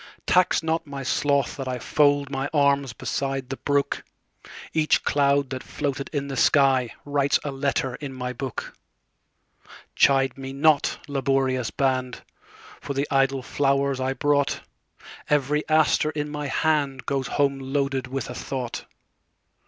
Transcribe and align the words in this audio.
Tax 0.25 0.63
not 0.63 0.87
my 0.87 1.03
sloth 1.03 1.57
that 1.57 1.67
IFold 1.67 2.31
my 2.31 2.49
arms 2.55 2.91
beside 2.91 3.49
the 3.49 3.57
brook; 3.57 4.03
Each 4.73 5.03
cloud 5.03 5.51
that 5.51 5.61
floated 5.61 6.09
in 6.11 6.27
the 6.27 6.33
skyWrites 6.33 7.37
a 7.43 7.51
letter 7.51 7.93
in 7.93 8.11
my 8.11 8.33
book. 8.33 8.73
Chide 9.95 10.39
me 10.39 10.53
not, 10.53 10.97
laborious 11.07 11.69
band, 11.69 12.23
For 12.81 12.95
the 12.95 13.07
idle 13.11 13.43
flowers 13.43 13.99
I 13.99 14.13
brought; 14.13 14.61
Every 15.29 15.61
aster 15.69 16.09
in 16.09 16.29
my 16.29 16.47
handGoes 16.47 17.27
home 17.27 17.59
loaded 17.59 18.07
with 18.07 18.27
a 18.27 18.33
thought. 18.33 18.85